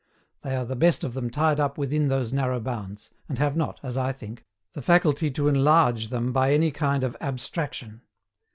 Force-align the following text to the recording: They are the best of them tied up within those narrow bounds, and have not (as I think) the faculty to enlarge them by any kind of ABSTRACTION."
They 0.41 0.55
are 0.55 0.65
the 0.65 0.75
best 0.75 1.03
of 1.03 1.13
them 1.13 1.29
tied 1.29 1.59
up 1.59 1.77
within 1.77 2.07
those 2.07 2.33
narrow 2.33 2.59
bounds, 2.59 3.11
and 3.29 3.37
have 3.37 3.55
not 3.55 3.79
(as 3.83 3.97
I 3.99 4.11
think) 4.11 4.43
the 4.73 4.81
faculty 4.81 5.29
to 5.29 5.47
enlarge 5.47 6.07
them 6.07 6.31
by 6.31 6.53
any 6.55 6.71
kind 6.71 7.03
of 7.03 7.15
ABSTRACTION." 7.21 8.01